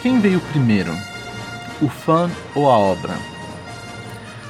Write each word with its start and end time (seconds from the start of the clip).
Quem 0.00 0.20
veio 0.20 0.40
primeiro? 0.52 0.92
O 1.82 1.88
fã 1.88 2.30
ou 2.54 2.70
a 2.70 2.78
obra? 2.78 3.14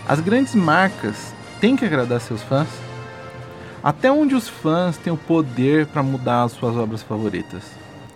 As 0.06 0.20
grandes 0.20 0.54
marcas 0.54 1.32
têm 1.58 1.74
que 1.74 1.86
agradar 1.86 2.20
seus 2.20 2.42
fãs? 2.42 2.68
Até 3.82 4.12
onde 4.12 4.34
os 4.34 4.46
fãs 4.46 4.98
têm 4.98 5.10
o 5.10 5.16
poder 5.16 5.86
para 5.86 6.02
mudar 6.02 6.42
as 6.42 6.52
suas 6.52 6.76
obras 6.76 7.02
favoritas? 7.02 7.62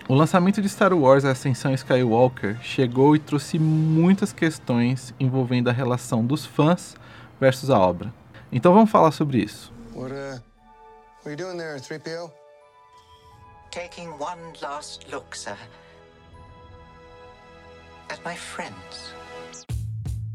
O 0.07 0.15
lançamento 0.15 0.61
de 0.61 0.69
Star 0.69 0.93
Wars 0.93 1.25
Ascensão 1.25 1.73
Skywalker 1.73 2.59
chegou 2.61 3.17
e 3.17 3.19
trouxe 3.19 3.59
muitas 3.59 4.31
questões 4.31 5.15
envolvendo 5.19 5.71
a 5.71 5.73
relação 5.73 6.23
dos 6.27 6.45
fãs 6.45 6.95
versus 7.41 7.71
a 7.71 7.79
obra. 7.79 8.13
Então 8.53 8.75
vamos 8.75 8.91
falar 8.91 9.11
sobre 9.11 9.39
isso. 9.39 9.73
What, 9.95 10.13
uh, 10.13 10.39
what 11.25 11.29
are 11.29 11.31
you 11.31 11.37
doing 11.37 11.57
there, 11.57 11.81
3PO? 11.81 12.31
Taking 13.71 14.09
one 14.19 14.53
last 14.61 15.11
look, 15.11 15.35
sir. 15.35 15.57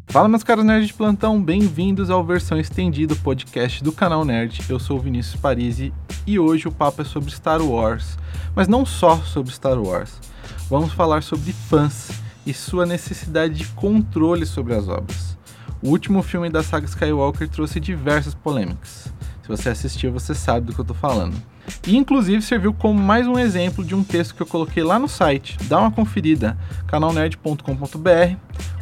Fala 0.07 0.27
meus 0.27 0.43
caros 0.43 0.65
nerds 0.65 0.87
de 0.87 0.93
plantão, 0.95 1.39
bem-vindos 1.39 2.09
ao 2.09 2.23
versão 2.23 2.59
estendida 2.59 3.15
podcast 3.15 3.83
do 3.83 3.91
canal 3.91 4.25
Nerd. 4.25 4.61
Eu 4.67 4.79
sou 4.79 4.97
o 4.97 4.99
Vinícius 4.99 5.39
Parisi 5.39 5.93
e 6.25 6.39
hoje 6.39 6.67
o 6.67 6.71
papo 6.71 7.03
é 7.03 7.05
sobre 7.05 7.29
Star 7.29 7.61
Wars, 7.61 8.17
mas 8.55 8.67
não 8.67 8.83
só 8.83 9.17
sobre 9.17 9.53
Star 9.53 9.79
Wars. 9.79 10.19
Vamos 10.67 10.91
falar 10.91 11.21
sobre 11.21 11.53
fãs 11.53 12.09
e 12.47 12.53
sua 12.53 12.85
necessidade 12.85 13.53
de 13.53 13.67
controle 13.67 14.45
sobre 14.45 14.73
as 14.73 14.87
obras. 14.87 15.37
O 15.79 15.89
último 15.89 16.23
filme 16.23 16.49
da 16.49 16.63
saga 16.63 16.87
Skywalker 16.87 17.47
trouxe 17.47 17.79
diversas 17.79 18.33
polêmicas. 18.33 19.13
Se 19.47 19.55
você 19.55 19.69
assistiu, 19.69 20.11
você 20.11 20.35
sabe 20.35 20.65
do 20.65 20.73
que 20.73 20.79
eu 20.79 20.83
tô 20.83 20.93
falando. 20.93 21.33
E 21.87 21.95
inclusive 21.95 22.41
serviu 22.41 22.73
como 22.73 22.99
mais 22.99 23.25
um 23.25 23.39
exemplo 23.39 23.81
de 23.81 23.95
um 23.95 24.03
texto 24.03 24.35
que 24.35 24.41
eu 24.41 24.45
coloquei 24.45 24.83
lá 24.83 24.99
no 24.99 25.07
site. 25.07 25.57
Dá 25.69 25.79
uma 25.79 25.89
conferida, 25.89 26.57
canalnerd.com.br. 26.85 28.35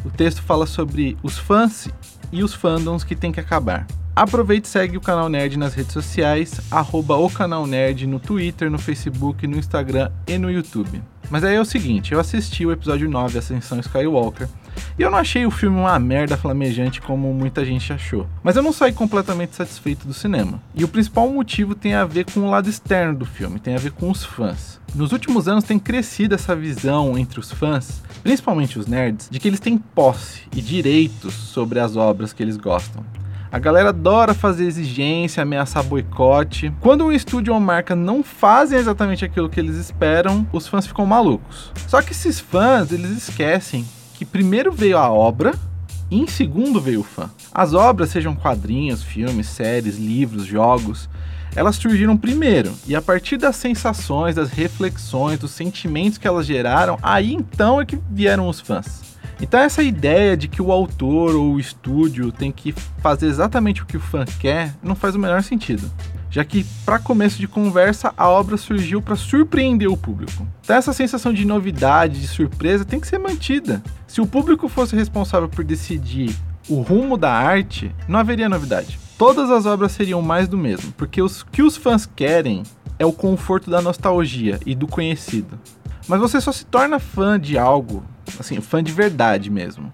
O 0.03 0.09
texto 0.09 0.41
fala 0.41 0.65
sobre 0.65 1.15
os 1.21 1.37
fãs 1.37 1.87
e 2.31 2.43
os 2.43 2.55
fandoms 2.55 3.03
que 3.03 3.15
tem 3.15 3.31
que 3.31 3.39
acabar. 3.39 3.85
Aproveite 4.15 4.67
e 4.67 4.71
segue 4.71 4.97
o 4.97 5.01
canal 5.01 5.29
Nerd 5.29 5.55
nas 5.55 5.75
redes 5.75 5.93
sociais, 5.93 6.59
arroba 6.71 7.15
o 7.15 7.29
canal 7.29 7.67
Nerd 7.67 8.07
no 8.07 8.19
Twitter, 8.19 8.71
no 8.71 8.79
Facebook, 8.79 9.45
no 9.45 9.57
Instagram 9.57 10.09
e 10.25 10.35
no 10.39 10.49
YouTube. 10.49 10.99
Mas 11.29 11.43
aí 11.43 11.55
é 11.55 11.61
o 11.61 11.65
seguinte, 11.65 12.11
eu 12.11 12.19
assisti 12.19 12.65
o 12.65 12.71
episódio 12.71 13.07
9, 13.07 13.37
Ascensão 13.37 13.79
Skywalker, 13.79 14.47
e 14.97 15.01
eu 15.01 15.11
não 15.11 15.17
achei 15.17 15.45
o 15.45 15.51
filme 15.51 15.77
uma 15.77 15.99
merda 15.99 16.37
flamejante 16.37 17.01
como 17.01 17.33
muita 17.33 17.65
gente 17.65 17.91
achou. 17.91 18.27
Mas 18.43 18.55
eu 18.55 18.63
não 18.63 18.71
saí 18.71 18.93
completamente 18.93 19.55
satisfeito 19.55 20.07
do 20.07 20.13
cinema. 20.13 20.61
E 20.73 20.83
o 20.83 20.87
principal 20.87 21.29
motivo 21.29 21.75
tem 21.75 21.93
a 21.93 22.05
ver 22.05 22.25
com 22.25 22.41
o 22.41 22.49
lado 22.49 22.69
externo 22.69 23.15
do 23.15 23.25
filme, 23.25 23.59
tem 23.59 23.75
a 23.75 23.79
ver 23.79 23.91
com 23.91 24.09
os 24.09 24.23
fãs. 24.23 24.79
Nos 24.93 25.11
últimos 25.11 25.47
anos 25.47 25.63
tem 25.63 25.77
crescido 25.77 26.35
essa 26.35 26.55
visão 26.55 27.17
entre 27.17 27.39
os 27.39 27.51
fãs, 27.51 28.01
principalmente 28.23 28.79
os 28.79 28.87
nerds, 28.87 29.27
de 29.29 29.39
que 29.39 29.47
eles 29.47 29.59
têm 29.59 29.77
posse 29.77 30.43
e 30.55 30.61
direitos 30.61 31.33
sobre 31.33 31.79
as 31.79 31.95
obras 31.95 32.31
que 32.31 32.41
eles 32.41 32.57
gostam. 32.57 33.03
A 33.51 33.59
galera 33.59 33.89
adora 33.89 34.33
fazer 34.33 34.65
exigência, 34.65 35.43
ameaçar 35.43 35.81
boicote. 35.81 36.73
Quando 36.81 37.05
um 37.05 37.11
estúdio 37.11 37.53
ou 37.53 37.59
marca 37.59 37.95
não 37.95 38.21
fazem 38.21 38.77
exatamente 38.77 39.23
aquilo 39.23 39.49
que 39.49 39.59
eles 39.59 39.77
esperam, 39.77 40.45
os 40.51 40.67
fãs 40.67 40.85
ficam 40.85 41.05
malucos. 41.05 41.71
Só 41.87 42.01
que 42.01 42.11
esses 42.11 42.37
fãs, 42.37 42.91
eles 42.91 43.11
esquecem 43.11 43.85
que 44.17 44.25
primeiro 44.25 44.71
veio 44.71 44.97
a 44.97 45.09
obra 45.09 45.53
e 46.09 46.19
em 46.19 46.27
segundo 46.27 46.79
veio 46.79 47.01
o 47.01 47.03
fã. 47.03 47.29
As 47.53 47.73
obras, 47.73 48.09
sejam 48.09 48.35
quadrinhos, 48.35 49.03
filmes, 49.03 49.47
séries, 49.47 49.97
livros, 49.97 50.45
jogos, 50.45 51.09
elas 51.55 51.77
surgiram 51.77 52.17
primeiro, 52.17 52.73
e 52.85 52.95
a 52.95 53.01
partir 53.01 53.37
das 53.37 53.55
sensações, 53.55 54.35
das 54.35 54.49
reflexões, 54.49 55.39
dos 55.39 55.51
sentimentos 55.51 56.17
que 56.17 56.27
elas 56.27 56.45
geraram, 56.45 56.97
aí 57.01 57.33
então 57.33 57.79
é 57.79 57.85
que 57.85 57.97
vieram 58.11 58.49
os 58.49 58.59
fãs. 58.59 59.01
Então 59.41 59.59
essa 59.59 59.81
ideia 59.81 60.35
de 60.35 60.47
que 60.47 60.61
o 60.61 60.71
autor 60.71 61.35
ou 61.35 61.53
o 61.53 61.59
estúdio 61.59 62.31
tem 62.31 62.51
que 62.51 62.73
fazer 62.99 63.27
exatamente 63.27 63.83
o 63.83 63.85
que 63.85 63.97
o 63.97 64.01
fã 64.01 64.25
quer 64.39 64.73
não 64.81 64.95
faz 64.95 65.15
o 65.15 65.19
menor 65.19 65.43
sentido 65.43 65.89
já 66.35 66.43
que, 66.43 66.65
para 66.85 66.99
começo 66.99 67.39
de 67.39 67.47
conversa, 67.47 68.13
a 68.17 68.27
obra 68.27 68.57
surgiu 68.57 69.01
para 69.01 69.15
surpreender 69.15 69.89
o 69.89 69.95
público. 69.95 70.45
Então, 70.61 70.75
essa 70.75 70.91
sensação 70.91 71.31
de 71.31 71.45
novidade, 71.45 72.19
de 72.19 72.27
surpresa, 72.27 72.83
tem 72.83 72.99
que 72.99 73.07
ser 73.07 73.17
mantida. 73.17 73.81
Se 74.05 74.19
o 74.19 74.27
público 74.27 74.67
fosse 74.67 74.97
responsável 74.97 75.47
por 75.47 75.63
decidir 75.63 76.35
o 76.67 76.81
rumo 76.81 77.15
da 77.15 77.31
arte, 77.31 77.89
não 78.05 78.19
haveria 78.19 78.49
novidade. 78.49 78.99
Todas 79.17 79.49
as 79.49 79.65
obras 79.65 79.93
seriam 79.93 80.21
mais 80.21 80.49
do 80.49 80.57
mesmo, 80.57 80.91
porque 80.97 81.21
o 81.21 81.29
que 81.53 81.63
os 81.63 81.77
fãs 81.77 82.05
querem 82.05 82.63
é 82.99 83.05
o 83.05 83.13
conforto 83.13 83.71
da 83.71 83.81
nostalgia 83.81 84.59
e 84.65 84.75
do 84.75 84.87
conhecido. 84.87 85.57
Mas 86.05 86.19
você 86.19 86.41
só 86.41 86.51
se 86.51 86.65
torna 86.65 86.99
fã 86.99 87.39
de 87.39 87.57
algo, 87.57 88.03
assim, 88.37 88.59
fã 88.59 88.83
de 88.83 88.91
verdade 88.91 89.49
mesmo, 89.49 89.89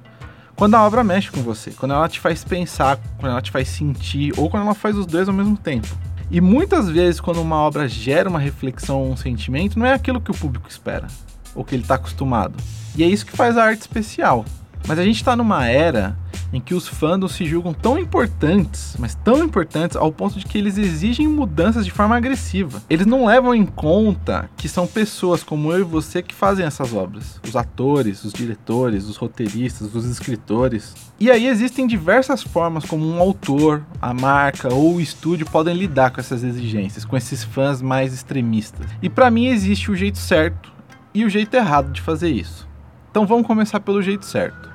quando 0.56 0.74
a 0.74 0.84
obra 0.84 1.04
mexe 1.04 1.30
com 1.30 1.44
você, 1.44 1.70
quando 1.70 1.94
ela 1.94 2.10
te 2.10 2.20
faz 2.20 2.44
pensar, 2.44 3.00
quando 3.20 3.32
ela 3.32 3.42
te 3.44 3.52
faz 3.52 3.68
sentir, 3.68 4.34
ou 4.38 4.50
quando 4.50 4.64
ela 4.64 4.74
faz 4.74 4.98
os 4.98 5.06
dois 5.06 5.28
ao 5.28 5.36
mesmo 5.36 5.56
tempo. 5.56 5.88
E 6.32 6.40
muitas 6.40 6.88
vezes, 6.88 7.20
quando 7.20 7.42
uma 7.42 7.58
obra 7.58 7.90
gera 7.90 8.30
uma 8.30 8.40
reflexão 8.40 9.02
ou 9.02 9.12
um 9.12 9.18
sentimento, 9.18 9.78
não 9.78 9.86
é 9.86 9.94
aquilo 9.94 10.22
que 10.22 10.32
o 10.32 10.34
público 10.34 10.70
espera, 10.70 11.08
ou 11.54 11.66
que 11.66 11.76
ele 11.76 11.82
está 11.84 11.96
acostumado. 11.96 12.56
E 12.96 13.04
é 13.04 13.06
isso 13.06 13.26
que 13.26 13.36
faz 13.36 13.58
a 13.58 13.66
arte 13.66 13.82
especial. 13.82 14.46
Mas 14.88 14.98
a 14.98 15.04
gente 15.04 15.18
está 15.18 15.36
numa 15.36 15.68
era 15.68 16.16
em 16.54 16.60
que 16.60 16.74
os 16.74 16.88
fandoms 16.88 17.34
se 17.34 17.46
julgam 17.46 17.74
tão 17.74 17.98
importantes, 17.98 18.96
mas 19.00 19.16
tão 19.16 19.44
importantes 19.44 19.96
ao 19.96 20.12
ponto 20.12 20.38
de 20.38 20.46
que 20.46 20.58
eles 20.58 20.78
exigem 20.78 21.28
mudanças 21.28 21.86
de 21.86 21.92
forma 21.92 22.16
agressiva. 22.16 22.82
Eles 22.90 23.06
não 23.06 23.26
levam 23.26 23.56
em 23.56 23.66
conta 23.66 24.50
que 24.58 24.68
são 24.68 24.86
pessoas 24.86 25.44
como 25.44 25.72
eu 25.72 25.80
e 25.80 25.84
você 25.84 26.22
que 26.22 26.36
fazem 26.36 26.66
essas 26.66 26.94
obras. 26.94 27.40
Os 27.48 27.56
atores, 27.56 28.24
os 28.24 28.34
diretores, 28.34 29.06
os 29.06 29.18
roteiristas, 29.18 29.94
os 29.94 30.06
escritores. 30.06 30.94
E 31.20 31.30
aí 31.30 31.48
existem 31.48 31.88
diversas 31.88 32.44
formas 32.44 32.86
como 32.86 33.08
um 33.08 33.20
autor, 33.20 33.84
a 34.02 34.14
marca 34.14 34.74
ou 34.74 34.96
o 34.96 35.02
estúdio 35.02 35.46
podem 35.46 35.76
lidar 35.76 36.12
com 36.12 36.20
essas 36.20 36.44
exigências, 36.44 37.06
com 37.06 37.16
esses 37.16 37.44
fãs 37.44 37.82
mais 37.82 38.14
extremistas. 38.14 38.86
E 39.02 39.10
para 39.10 39.32
mim 39.32 39.48
existe 39.48 39.92
o 39.92 39.96
jeito 39.96 40.18
certo 40.18 40.72
e 41.14 41.26
o 41.26 41.30
jeito 41.30 41.54
errado 41.56 41.92
de 41.92 42.02
fazer 42.02 42.30
isso. 42.30 42.68
Então 43.10 43.26
vamos 43.26 43.46
começar 43.46 43.80
pelo 43.80 44.02
jeito 44.02 44.26
certo. 44.26 44.71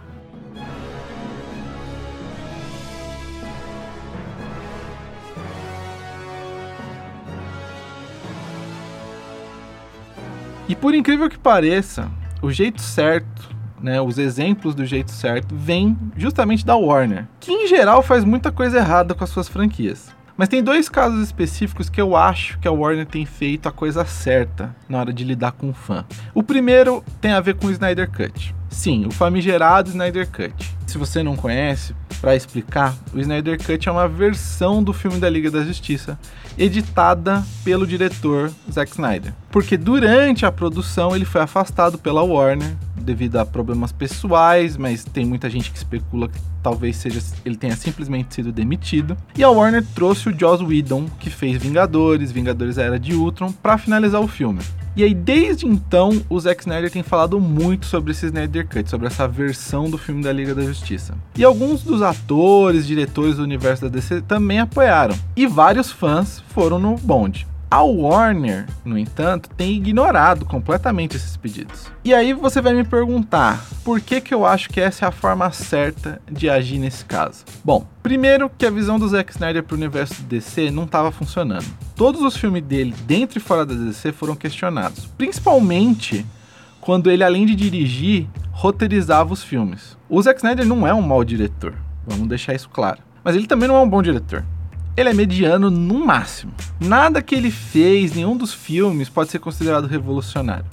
Por 10.80 10.94
incrível 10.94 11.28
que 11.28 11.38
pareça, 11.38 12.10
o 12.42 12.50
jeito 12.50 12.80
certo, 12.80 13.54
né, 13.80 14.00
os 14.00 14.18
exemplos 14.18 14.74
do 14.74 14.84
jeito 14.84 15.10
certo, 15.10 15.54
vêm 15.54 15.96
justamente 16.16 16.64
da 16.64 16.76
Warner, 16.76 17.26
que 17.40 17.52
em 17.52 17.66
geral 17.66 18.02
faz 18.02 18.24
muita 18.24 18.52
coisa 18.52 18.78
errada 18.78 19.14
com 19.14 19.24
as 19.24 19.30
suas 19.30 19.48
franquias. 19.48 20.14
Mas 20.36 20.48
tem 20.48 20.62
dois 20.62 20.88
casos 20.88 21.22
específicos 21.22 21.88
que 21.88 22.00
eu 22.00 22.14
acho 22.14 22.58
que 22.58 22.68
a 22.68 22.72
Warner 22.72 23.06
tem 23.06 23.24
feito 23.24 23.68
a 23.68 23.72
coisa 23.72 24.04
certa 24.04 24.76
na 24.86 24.98
hora 24.98 25.12
de 25.12 25.24
lidar 25.24 25.52
com 25.52 25.70
o 25.70 25.74
fã. 25.74 26.04
O 26.34 26.42
primeiro 26.42 27.02
tem 27.22 27.32
a 27.32 27.40
ver 27.40 27.54
com 27.54 27.68
o 27.68 27.70
Snyder 27.70 28.10
Cut. 28.10 28.54
Sim, 28.68 29.06
o 29.06 29.10
famigerado 29.10 29.88
Snyder 29.88 30.28
Cut. 30.28 30.76
Se 30.86 30.98
você 30.98 31.22
não 31.22 31.36
conhece, 31.36 31.94
para 32.20 32.34
explicar, 32.34 32.94
o 33.12 33.18
Snyder 33.20 33.58
Cut 33.62 33.88
é 33.88 33.92
uma 33.92 34.08
versão 34.08 34.82
do 34.82 34.92
filme 34.92 35.18
da 35.18 35.28
Liga 35.28 35.50
da 35.50 35.64
Justiça, 35.64 36.18
editada 36.58 37.44
pelo 37.64 37.86
diretor 37.86 38.50
Zack 38.70 38.92
Snyder. 38.92 39.34
Porque 39.50 39.76
durante 39.76 40.44
a 40.44 40.52
produção 40.52 41.14
ele 41.14 41.24
foi 41.24 41.40
afastado 41.40 41.98
pela 41.98 42.22
Warner 42.22 42.74
devido 42.96 43.36
a 43.36 43.46
problemas 43.46 43.92
pessoais, 43.92 44.76
mas 44.76 45.04
tem 45.04 45.24
muita 45.24 45.48
gente 45.48 45.70
que 45.70 45.76
especula 45.76 46.28
que 46.28 46.38
talvez 46.62 46.96
seja 46.96 47.20
ele 47.44 47.56
tenha 47.56 47.76
simplesmente 47.76 48.34
sido 48.34 48.50
demitido. 48.50 49.16
E 49.36 49.44
a 49.44 49.48
Warner 49.48 49.84
trouxe 49.94 50.28
o 50.28 50.38
Joss 50.38 50.62
Whedon, 50.64 51.06
que 51.20 51.30
fez 51.30 51.62
Vingadores, 51.62 52.32
Vingadores 52.32 52.78
Era 52.78 52.98
de 52.98 53.14
Ultron, 53.14 53.52
para 53.52 53.78
finalizar 53.78 54.20
o 54.20 54.26
filme. 54.26 54.60
E 54.96 55.04
aí, 55.04 55.12
desde 55.12 55.66
então, 55.66 56.22
o 56.26 56.40
Zack 56.40 56.62
Snyder 56.62 56.90
tem 56.90 57.02
falado 57.02 57.38
muito 57.38 57.84
sobre 57.84 58.12
esse 58.12 58.24
Snyder 58.24 58.66
Cut, 58.66 58.88
sobre 58.88 59.06
essa 59.06 59.28
versão 59.28 59.90
do 59.90 59.98
filme 59.98 60.22
da 60.22 60.32
Liga 60.32 60.54
da 60.54 60.62
Justiça. 60.62 61.14
E 61.36 61.44
alguns 61.44 61.82
dos 61.82 62.00
atores, 62.00 62.86
diretores 62.86 63.36
do 63.36 63.42
universo 63.42 63.82
da 63.82 63.88
DC 63.88 64.22
também 64.22 64.58
apoiaram. 64.58 65.14
E 65.36 65.46
vários 65.46 65.92
fãs 65.92 66.42
foram 66.48 66.78
no 66.78 66.96
bonde. 66.96 67.46
A 67.68 67.82
Warner, 67.82 68.64
no 68.84 68.96
entanto, 68.96 69.50
tem 69.56 69.72
ignorado 69.72 70.44
completamente 70.44 71.16
esses 71.16 71.36
pedidos. 71.36 71.90
E 72.04 72.14
aí 72.14 72.32
você 72.32 72.60
vai 72.60 72.72
me 72.72 72.84
perguntar, 72.84 73.66
por 73.84 74.00
que 74.00 74.20
que 74.20 74.32
eu 74.32 74.46
acho 74.46 74.68
que 74.70 74.80
essa 74.80 75.04
é 75.04 75.08
a 75.08 75.12
forma 75.12 75.50
certa 75.50 76.22
de 76.30 76.48
agir 76.48 76.78
nesse 76.78 77.04
caso? 77.04 77.44
Bom, 77.64 77.84
primeiro 78.04 78.48
que 78.56 78.64
a 78.64 78.70
visão 78.70 79.00
do 79.00 79.08
Zack 79.08 79.32
Snyder 79.32 79.64
para 79.64 79.74
o 79.74 79.78
universo 79.78 80.22
do 80.22 80.28
DC 80.28 80.70
não 80.70 80.84
estava 80.84 81.10
funcionando. 81.10 81.66
Todos 81.96 82.22
os 82.22 82.36
filmes 82.36 82.62
dele, 82.62 82.94
dentro 83.04 83.38
e 83.38 83.42
fora 83.42 83.66
da 83.66 83.74
DC, 83.74 84.12
foram 84.12 84.36
questionados, 84.36 85.06
principalmente 85.18 86.24
quando 86.80 87.10
ele, 87.10 87.24
além 87.24 87.44
de 87.44 87.56
dirigir, 87.56 88.28
roteirizava 88.52 89.32
os 89.32 89.42
filmes. 89.42 89.98
O 90.08 90.22
Zack 90.22 90.38
Snyder 90.38 90.64
não 90.64 90.86
é 90.86 90.94
um 90.94 91.02
mau 91.02 91.24
diretor, 91.24 91.74
vamos 92.06 92.28
deixar 92.28 92.54
isso 92.54 92.68
claro. 92.68 93.00
Mas 93.24 93.34
ele 93.34 93.48
também 93.48 93.66
não 93.66 93.74
é 93.74 93.80
um 93.80 93.88
bom 93.88 94.00
diretor 94.00 94.44
ele 94.96 95.10
é 95.10 95.14
mediano 95.14 95.70
no 95.70 96.06
máximo. 96.06 96.52
Nada 96.80 97.20
que 97.20 97.34
ele 97.34 97.50
fez, 97.50 98.14
nenhum 98.14 98.36
dos 98.36 98.54
filmes 98.54 99.08
pode 99.08 99.30
ser 99.30 99.38
considerado 99.38 99.86
revolucionário. 99.86 100.64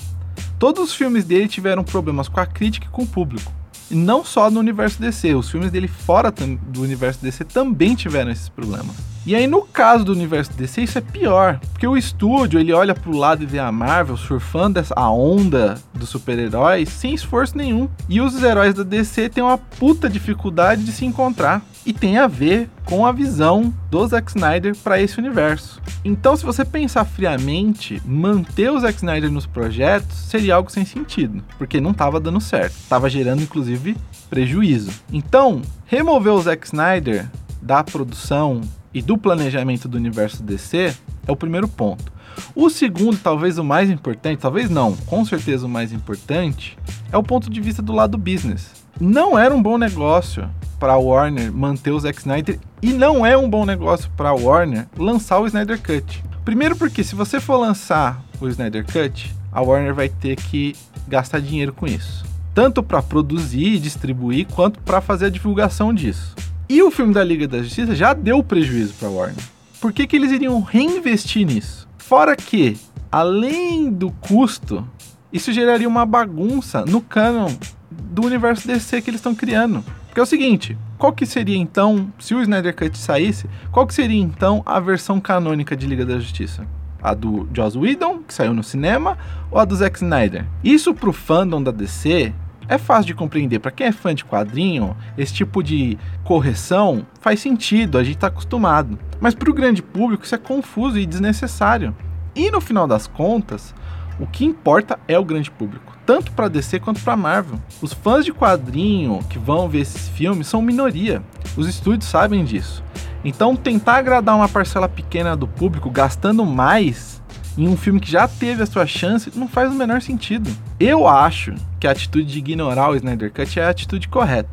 Todos 0.57 0.83
os 0.83 0.95
filmes 0.95 1.25
dele 1.25 1.47
tiveram 1.47 1.83
problemas 1.83 2.29
com 2.29 2.39
a 2.39 2.45
crítica 2.45 2.87
e 2.87 2.89
com 2.89 3.03
o 3.03 3.07
público. 3.07 3.51
E 3.91 3.95
não 3.95 4.23
só 4.23 4.49
no 4.49 4.61
universo 4.61 4.99
DC, 5.01 5.35
os 5.35 5.51
filmes 5.51 5.69
dele 5.69 5.89
fora 5.89 6.31
do 6.31 6.81
universo 6.81 7.21
DC 7.21 7.43
também 7.43 7.95
tiveram 7.95 8.31
esses 8.31 8.47
problemas. 8.47 8.95
E 9.25 9.35
aí 9.35 9.45
no 9.45 9.61
caso 9.61 10.03
do 10.03 10.13
universo 10.13 10.53
DC 10.53 10.81
isso 10.81 10.97
é 10.97 11.01
pior, 11.01 11.59
porque 11.71 11.87
o 11.87 11.97
estúdio 11.97 12.59
ele 12.59 12.73
olha 12.73 12.95
pro 12.95 13.15
lado 13.15 13.43
e 13.43 13.45
vê 13.45 13.59
a 13.59 13.71
Marvel 13.71 14.17
surfando 14.17 14.81
a 14.95 15.11
onda 15.11 15.75
dos 15.93 16.09
super-heróis 16.09 16.89
sem 16.89 17.13
esforço 17.13 17.57
nenhum. 17.57 17.89
E 18.07 18.21
os 18.21 18.41
heróis 18.41 18.73
da 18.73 18.83
DC 18.83 19.29
têm 19.29 19.43
uma 19.43 19.57
puta 19.57 20.09
dificuldade 20.09 20.83
de 20.83 20.91
se 20.91 21.05
encontrar 21.05 21.61
e 21.85 21.94
tem 21.94 22.18
a 22.18 22.27
ver 22.27 22.69
com 22.85 23.06
a 23.06 23.12
visão 23.12 23.74
do 23.89 24.06
Zack 24.07 24.30
Snyder 24.30 24.75
para 24.75 25.01
esse 25.01 25.19
universo. 25.19 25.81
Então, 26.03 26.35
se 26.35 26.45
você 26.45 26.63
pensar 26.63 27.06
friamente, 27.06 28.01
manter 28.06 28.71
o 28.71 28.80
Zack 28.80 28.97
Snyder 28.97 29.31
nos 29.31 29.45
projetos 29.45 30.15
seria 30.15 30.56
algo 30.56 30.71
sem 30.71 30.85
sentido, 30.85 31.44
porque 31.57 31.81
não 31.81 31.91
estava 31.91 32.19
dando 32.19 32.39
certo, 32.39 32.74
estava 32.74 33.09
gerando 33.09 33.44
inclusive 33.44 33.97
prejuízo. 34.30 34.91
Então, 35.12 35.62
remover 35.85 36.33
o 36.33 36.41
Zack 36.41 36.65
Snyder 36.65 37.30
da 37.62 37.83
produção 37.83 38.62
e 38.94 39.01
do 39.01 39.18
planejamento 39.18 39.88
do 39.88 39.97
universo 39.97 40.44
DC 40.44 40.94
é 41.27 41.31
o 41.31 41.35
primeiro 41.35 41.68
ponto. 41.68 42.12
O 42.56 42.69
segundo, 42.69 43.18
talvez 43.18 43.57
o 43.57 43.63
mais 43.63 43.89
importante, 43.89 44.39
talvez 44.39 44.69
não, 44.69 44.95
com 44.95 45.24
certeza 45.24 45.65
o 45.65 45.69
mais 45.69 45.91
importante, 45.94 46.77
é 47.12 47.18
o 47.18 47.24
ponto 47.24 47.50
de 47.50 47.62
vista 47.62 47.81
do 47.81 47.94
lado 47.94 48.18
business. 48.18 48.71
Não 49.00 49.38
era 49.38 49.53
um 49.53 49.62
bom 49.62 49.77
negócio 49.77 50.50
para 50.83 50.95
a 50.95 50.97
Warner 50.97 51.50
manter 51.50 51.91
o 51.91 52.00
Zack 52.01 52.19
Snyder 52.19 52.59
e 52.81 52.91
não 52.91 53.25
é 53.25 53.38
um 53.38 53.50
bom 53.50 53.65
negócio 53.65 54.12
para 54.18 54.31
a 54.31 54.33
Warner 54.33 54.85
lançar 54.97 55.39
o 55.39 55.47
Snyder 55.47 55.81
Cut. 55.81 56.21
Primeiro 56.44 56.75
porque 56.75 57.06
se 57.06 57.15
você 57.15 57.39
for 57.39 57.56
lançar 57.56 58.21
o 58.41 58.50
Snyder 58.50 58.85
Cut, 58.85 59.33
a 59.50 59.62
Warner 59.62 59.95
vai 59.95 60.09
ter 60.09 60.35
que 60.35 60.75
gastar 61.07 61.39
dinheiro 61.39 61.71
com 61.71 61.88
isso, 61.88 62.25
tanto 62.53 62.83
para 62.83 63.01
produzir 63.01 63.75
e 63.75 63.80
distribuir 63.80 64.45
quanto 64.47 64.77
para 64.81 65.00
fazer 65.00 65.27
a 65.27 65.30
divulgação 65.30 65.94
disso. 65.94 66.35
E 66.68 66.83
o 66.83 66.91
filme 66.91 67.13
da 67.13 67.24
Liga 67.24 67.47
da 67.47 67.63
Justiça 67.63 67.95
já 67.95 68.13
deu 68.13 68.44
prejuízo 68.44 68.94
para 68.95 69.07
a 69.07 69.12
Warner. 69.12 69.44
Por 69.80 69.94
que, 69.94 70.06
que 70.06 70.18
eles 70.18 70.33
iriam 70.33 70.59
reinvestir 70.59 71.47
nisso? 71.47 71.88
Fora 71.97 72.35
que, 72.35 72.77
além 73.09 73.89
do 73.89 74.12
custo, 74.12 74.85
isso 75.31 75.53
geraria 75.53 75.88
uma 75.88 76.06
bagunça 76.06 76.83
no 76.83 77.00
canon 77.00 77.56
do 77.89 78.25
universo 78.25 78.68
DC 78.68 79.01
que 79.01 79.09
eles 79.09 79.19
estão 79.19 79.33
criando. 79.33 79.81
Porque 80.13 80.19
é 80.19 80.24
o 80.24 80.27
seguinte, 80.27 80.77
qual 80.95 81.12
que 81.12 81.25
seria 81.25 81.57
então, 81.57 82.13
se 82.19 82.36
o 82.36 82.42
Snyder 82.44 82.75
Cut 82.75 82.95
saísse, 82.95 83.50
qual 83.71 83.88
que 83.88 83.95
seria 83.95 84.21
então 84.21 84.62
a 84.63 84.80
versão 84.80 85.19
canônica 85.19 85.75
de 85.75 85.88
Liga 85.88 86.06
da 86.06 86.19
Justiça? 86.19 86.68
A 87.01 87.15
do 87.15 87.50
Joss 87.51 87.75
Whedon, 87.75 88.19
que 88.19 88.31
saiu 88.31 88.54
no 88.54 88.62
cinema, 88.62 89.18
ou 89.50 89.57
a 89.57 89.65
do 89.65 89.75
Zack 89.75 89.98
Snyder? 89.98 90.45
Isso 90.63 90.94
pro 90.94 91.12
fandom 91.12 91.63
da 91.63 91.71
DC 91.71 92.31
é 92.68 92.77
fácil 92.77 93.07
de 93.07 93.15
compreender. 93.15 93.57
Para 93.57 93.71
quem 93.71 93.88
é 93.88 93.92
fã 93.92 94.13
de 94.13 94.24
quadrinho, 94.24 94.95
esse 95.18 95.33
tipo 95.33 95.63
de 95.63 95.98
correção 96.24 97.07
faz 97.19 97.39
sentido, 97.39 97.98
a 97.98 98.04
gente 98.04 98.19
tá 98.19 98.27
acostumado. 98.27 99.00
Mas 99.19 99.33
pro 99.33 99.51
grande 99.51 99.81
público 99.81 100.25
isso 100.25 100.36
é 100.36 100.38
confuso 100.38 101.00
e 101.00 101.07
desnecessário. 101.07 101.95
E 102.36 102.51
no 102.51 102.62
final 102.62 102.86
das 102.86 103.07
contas, 103.07 103.74
o 104.23 104.27
que 104.27 104.45
importa 104.45 104.99
é 105.07 105.17
o 105.19 105.25
grande 105.25 105.51
público 105.51 105.93
tanto 106.05 106.31
para 106.31 106.47
DC 106.47 106.79
quanto 106.79 107.01
para 107.01 107.15
Marvel. 107.15 107.59
Os 107.81 107.93
fãs 107.93 108.25
de 108.25 108.33
quadrinho 108.33 109.19
que 109.29 109.39
vão 109.39 109.69
ver 109.69 109.79
esses 109.79 110.09
filmes 110.09 110.47
são 110.47 110.61
minoria. 110.61 111.21
Os 111.55 111.67
estúdios 111.67 112.09
sabem 112.09 112.43
disso. 112.43 112.83
Então, 113.23 113.55
tentar 113.55 113.97
agradar 113.97 114.35
uma 114.35 114.49
parcela 114.49 114.89
pequena 114.89 115.35
do 115.35 115.47
público 115.47 115.89
gastando 115.89 116.45
mais 116.45 117.21
em 117.57 117.67
um 117.67 117.77
filme 117.77 117.99
que 117.99 118.11
já 118.11 118.27
teve 118.27 118.63
a 118.63 118.65
sua 118.65 118.85
chance 118.85 119.31
não 119.35 119.47
faz 119.47 119.71
o 119.71 119.75
menor 119.75 120.01
sentido. 120.01 120.49
Eu 120.79 121.07
acho 121.07 121.53
que 121.79 121.87
a 121.87 121.91
atitude 121.91 122.25
de 122.25 122.39
ignorar 122.39 122.89
o 122.89 122.95
Snyder 122.95 123.31
Cut 123.31 123.59
é 123.59 123.65
a 123.65 123.69
atitude 123.69 124.07
correta. 124.07 124.49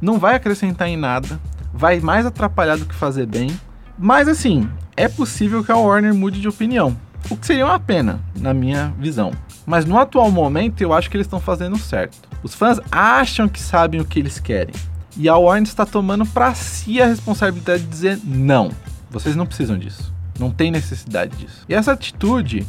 Não 0.00 0.18
vai 0.18 0.34
acrescentar 0.34 0.88
em 0.88 0.96
nada, 0.96 1.38
vai 1.72 2.00
mais 2.00 2.26
atrapalhar 2.26 2.76
do 2.76 2.86
que 2.86 2.94
fazer 2.94 3.26
bem. 3.26 3.50
Mas 3.96 4.26
assim, 4.26 4.68
é 4.96 5.06
possível 5.06 5.62
que 5.62 5.70
a 5.70 5.76
Warner 5.76 6.14
mude 6.14 6.40
de 6.40 6.48
opinião, 6.48 6.96
o 7.30 7.36
que 7.36 7.46
seria 7.46 7.64
uma 7.64 7.78
pena, 7.80 8.20
na 8.38 8.52
minha 8.52 8.92
visão. 8.98 9.32
Mas 9.64 9.84
no 9.84 9.98
atual 9.98 10.30
momento 10.30 10.80
eu 10.80 10.92
acho 10.92 11.10
que 11.10 11.16
eles 11.16 11.26
estão 11.26 11.40
fazendo 11.40 11.78
certo. 11.78 12.28
Os 12.42 12.54
fãs 12.54 12.80
acham 12.90 13.48
que 13.48 13.60
sabem 13.60 14.00
o 14.00 14.04
que 14.04 14.18
eles 14.18 14.38
querem. 14.38 14.74
E 15.16 15.28
a 15.28 15.36
Warner 15.36 15.64
está 15.64 15.84
tomando 15.84 16.24
para 16.26 16.54
si 16.54 17.00
a 17.00 17.06
responsabilidade 17.06 17.82
de 17.82 17.88
dizer 17.88 18.18
não. 18.24 18.70
Vocês 19.10 19.36
não 19.36 19.46
precisam 19.46 19.78
disso. 19.78 20.12
Não 20.38 20.50
tem 20.50 20.70
necessidade 20.70 21.36
disso. 21.36 21.64
E 21.68 21.74
essa 21.74 21.92
atitude 21.92 22.66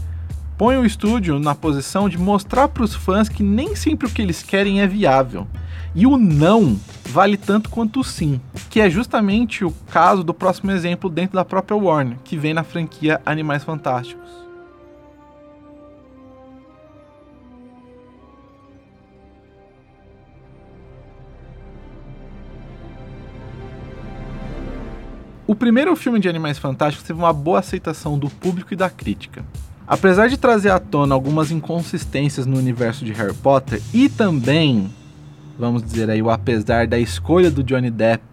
põe 0.57 0.77
o 0.77 0.85
estúdio 0.85 1.39
na 1.39 1.55
posição 1.55 2.07
de 2.07 2.17
mostrar 2.17 2.67
para 2.67 2.83
os 2.83 2.93
fãs 2.93 3.29
que 3.29 3.41
nem 3.41 3.75
sempre 3.75 4.07
o 4.07 4.09
que 4.09 4.21
eles 4.21 4.43
querem 4.43 4.81
é 4.81 4.87
viável. 4.87 5.47
E 5.95 6.05
o 6.05 6.17
não 6.17 6.79
vale 7.05 7.37
tanto 7.37 7.69
quanto 7.69 7.99
o 7.99 8.03
sim, 8.03 8.41
que 8.69 8.81
é 8.81 8.89
justamente 8.89 9.63
o 9.63 9.71
caso 9.91 10.23
do 10.23 10.33
próximo 10.33 10.71
exemplo 10.71 11.09
dentro 11.09 11.35
da 11.35 11.45
própria 11.45 11.77
Warner, 11.77 12.17
que 12.23 12.35
vem 12.35 12.53
na 12.53 12.63
franquia 12.63 13.21
Animais 13.25 13.63
Fantásticos. 13.63 14.42
O 25.53 25.55
primeiro 25.55 25.95
filme 25.95 26.19
de 26.19 26.27
Animais 26.27 26.57
Fantásticos 26.57 27.05
teve 27.05 27.19
uma 27.19 27.31
boa 27.31 27.59
aceitação 27.59 28.17
do 28.17 28.27
público 28.27 28.73
e 28.73 28.75
da 28.75 28.89
crítica. 28.89 29.45
Apesar 29.85 30.27
de 30.27 30.35
trazer 30.35 30.71
à 30.71 30.79
tona 30.79 31.13
algumas 31.13 31.51
inconsistências 31.51 32.47
no 32.47 32.57
universo 32.57 33.05
de 33.05 33.13
Harry 33.13 33.35
Potter 33.35 33.79
e 33.93 34.09
também, 34.09 34.91
vamos 35.59 35.83
dizer 35.83 36.09
aí, 36.09 36.23
o 36.23 36.31
apesar 36.31 36.87
da 36.87 36.97
escolha 36.97 37.51
do 37.51 37.61
Johnny 37.61 37.91
Depp 37.91 38.23